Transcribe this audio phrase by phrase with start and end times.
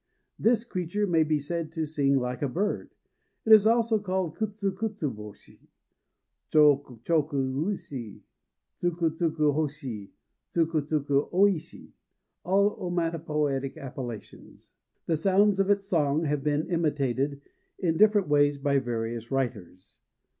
[0.39, 2.89] This creature may be said to sing like a bird.
[3.45, 5.59] It is also called kutsu kutsu bôshi,
[6.51, 8.21] chôko chôko uisu,
[8.79, 10.09] tsuku tsuku hôshi,
[10.49, 11.91] tsuku tsuku oîshi,
[12.43, 14.71] all onomatopoetic appellations.
[15.05, 17.39] The sounds of its song have been imitated
[17.77, 19.99] in different ways by various writers.